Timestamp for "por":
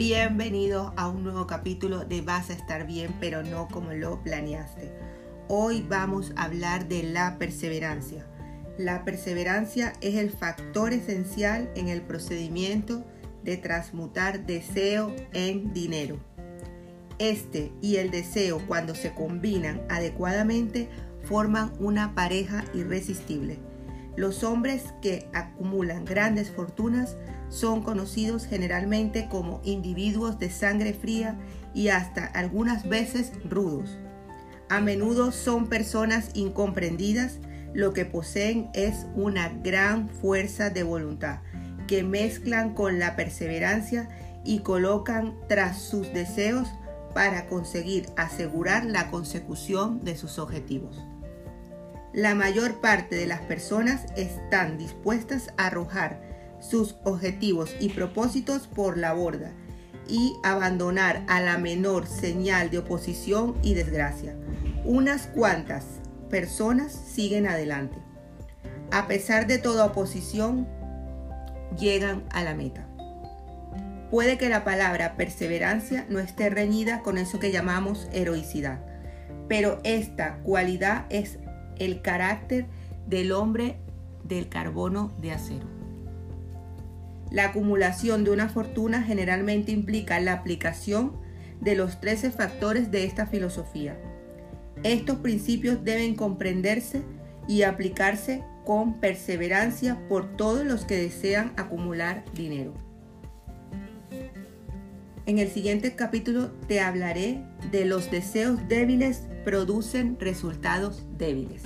58.66-58.98, 100.08-100.36